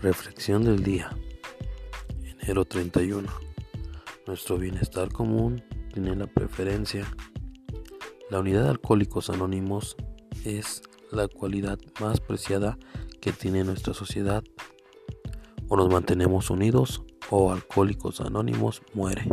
[0.00, 1.16] Reflexión del día.
[2.22, 3.28] Enero 31.
[4.26, 7.06] Nuestro bienestar común tiene la preferencia.
[8.28, 9.96] La unidad de alcohólicos anónimos
[10.44, 12.78] es la cualidad más preciada
[13.22, 14.44] que tiene nuestra sociedad.
[15.68, 19.26] O nos mantenemos unidos o alcohólicos anónimos muere.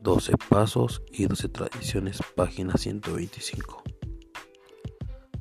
[0.00, 3.82] 12 pasos y 12 tradiciones, página 125.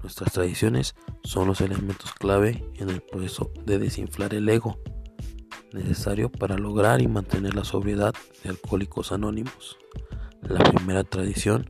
[0.01, 0.95] Nuestras tradiciones
[1.29, 4.79] son los elementos clave en el proceso de desinflar el ego,
[5.73, 9.77] necesario para lograr y mantener la sobriedad de alcohólicos anónimos.
[10.41, 11.69] La primera tradición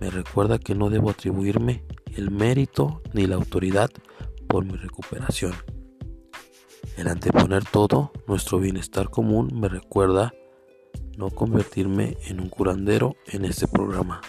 [0.00, 3.90] me recuerda que no debo atribuirme el mérito ni la autoridad
[4.48, 5.52] por mi recuperación.
[6.96, 10.32] El anteponer todo nuestro bienestar común me recuerda
[11.18, 14.22] no convertirme en un curandero en este programa.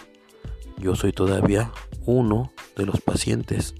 [0.76, 1.72] Yo soy todavía
[2.04, 3.74] uno de los pacientes.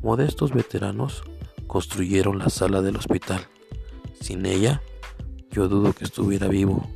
[0.00, 1.24] Modestos veteranos
[1.66, 3.48] construyeron la sala del hospital.
[4.20, 4.80] Sin ella,
[5.50, 6.88] yo dudo que estuviera vivo.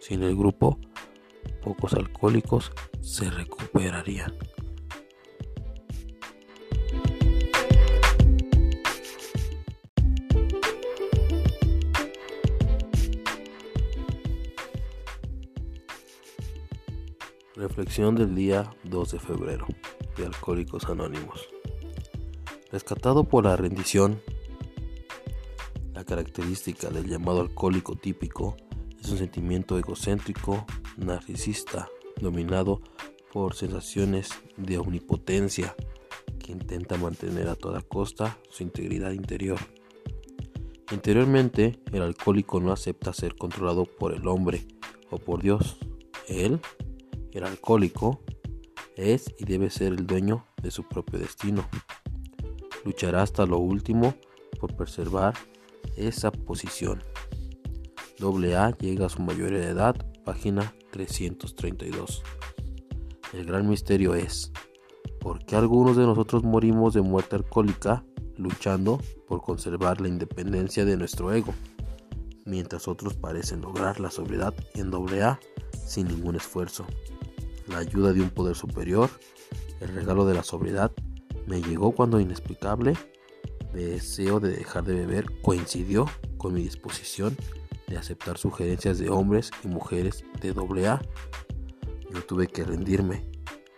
[0.00, 0.78] Sin el grupo,
[1.62, 4.32] pocos alcohólicos se recuperarían.
[17.56, 19.66] Reflexión del día 2 de febrero
[20.16, 21.48] de Alcohólicos Anónimos.
[22.70, 24.20] Rescatado por la rendición,
[25.94, 28.56] la característica del llamado alcohólico típico
[29.00, 31.88] es un sentimiento egocéntrico, narcisista,
[32.20, 32.80] dominado
[33.32, 35.74] por sensaciones de omnipotencia
[36.38, 39.58] que intenta mantener a toda costa su integridad interior.
[40.92, 44.66] Interiormente, el alcohólico no acepta ser controlado por el hombre
[45.10, 45.78] o por Dios.
[46.28, 46.60] Él
[47.36, 48.22] el alcohólico
[48.96, 51.68] es y debe ser el dueño de su propio destino.
[52.86, 54.14] Luchará hasta lo último
[54.60, 55.34] por preservar
[55.96, 57.02] esa posición.
[58.22, 62.22] A llega a su mayoría de edad, página 332.
[63.32, 64.52] El gran misterio es,
[65.20, 68.04] ¿por qué algunos de nosotros morimos de muerte alcohólica
[68.36, 71.52] luchando por conservar la independencia de nuestro ego,
[72.44, 75.40] mientras otros parecen lograr la sobriedad en A
[75.84, 76.86] sin ningún esfuerzo?
[77.66, 79.10] la ayuda de un poder superior,
[79.80, 80.92] el regalo de la sobriedad,
[81.46, 82.94] me llegó cuando inexplicable
[83.76, 86.06] deseo de dejar de beber coincidió
[86.38, 87.36] con mi disposición
[87.86, 91.02] de aceptar sugerencias de hombres y mujeres de doble A.
[92.12, 93.30] Yo tuve que rendirme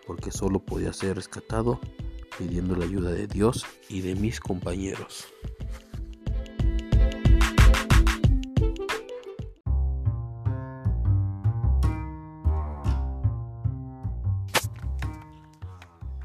[0.07, 1.81] porque solo podía ser rescatado
[2.39, 5.27] pidiendo la ayuda de Dios y de mis compañeros.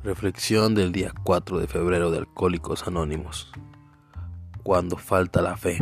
[0.04, 3.50] Reflexión del día 4 de febrero de Alcohólicos Anónimos.
[4.62, 5.78] Cuando falta la fe.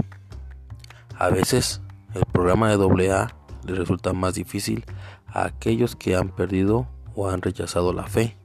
[1.17, 1.81] A veces
[2.13, 4.85] el programa de AA le resulta más difícil
[5.25, 8.37] a aquellos que han perdido o han rechazado la fe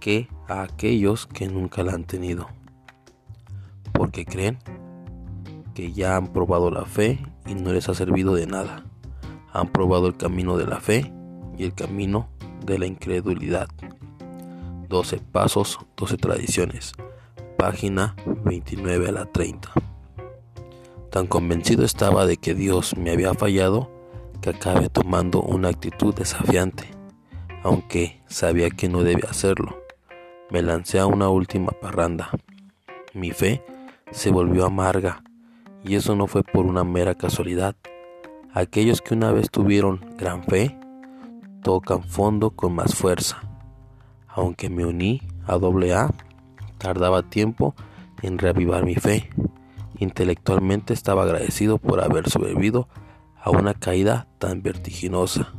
[0.00, 2.48] que a aquellos que nunca la han tenido.
[3.92, 4.58] Porque creen
[5.76, 8.82] que ya han probado la fe y no les ha servido de nada.
[9.52, 11.12] Han probado el camino de la fe
[11.56, 12.28] y el camino
[12.64, 13.68] de la incredulidad.
[14.88, 16.92] 12 Pasos, 12 Tradiciones,
[17.58, 18.14] página
[18.44, 19.72] 29 a la 30.
[21.10, 23.90] Tan convencido estaba de que Dios me había fallado
[24.40, 26.84] que acabé tomando una actitud desafiante,
[27.62, 29.82] aunque sabía que no debía hacerlo.
[30.50, 32.30] Me lancé a una última parranda.
[33.12, 33.64] Mi fe
[34.12, 35.24] se volvió amarga
[35.82, 37.74] y eso no fue por una mera casualidad.
[38.52, 40.78] Aquellos que una vez tuvieron gran fe
[41.62, 43.45] tocan fondo con más fuerza
[44.36, 46.10] aunque me uní a AA,
[46.78, 47.74] tardaba tiempo
[48.22, 49.30] en reavivar mi fe.
[49.98, 52.86] Intelectualmente estaba agradecido por haber sobrevivido
[53.42, 55.54] a una caída tan vertiginosa,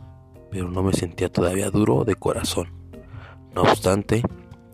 [0.51, 2.67] pero no me sentía todavía duro de corazón.
[3.55, 4.21] No obstante,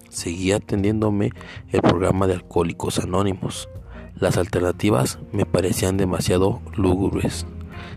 [0.10, 1.32] seguía atendiéndome
[1.72, 3.70] el programa de Alcohólicos Anónimos.
[4.16, 7.48] Las alternativas me parecían demasiado lúgubres.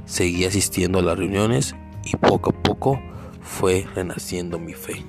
[0.04, 1.74] Seguí asistiendo a las reuniones
[2.04, 3.00] y poco a poco
[3.40, 5.04] fue renaciendo mi fe.